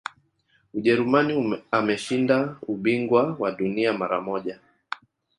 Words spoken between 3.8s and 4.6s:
mara moja